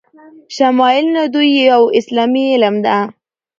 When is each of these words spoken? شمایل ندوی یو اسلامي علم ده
شمایل 0.55 1.05
ندوی 1.15 1.49
یو 1.71 1.83
اسلامي 1.99 2.43
علم 2.53 2.75
ده 2.85 2.97